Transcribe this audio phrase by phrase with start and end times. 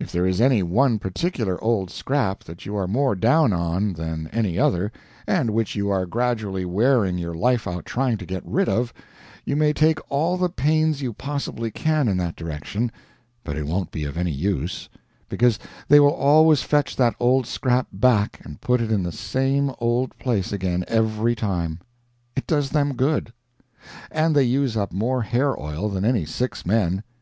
[0.00, 4.26] If there is any one particular old scrap that you are more down on than
[4.32, 4.90] any other,
[5.26, 8.94] and which you are gradually wearing your life out trying to get rid of,
[9.44, 12.90] you may take all the pains you possibly can in that direction,
[13.44, 14.88] but it won't be of any use,
[15.28, 19.70] because they will always fetch that old scrap back and put it in the same
[19.78, 21.80] old place again every time.
[22.34, 23.30] It does them good.
[24.10, 27.02] And they use up more hair oil than any six men.